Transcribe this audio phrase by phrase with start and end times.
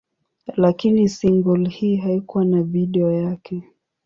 [0.57, 3.63] Lakini single hii haikuwa na video yake.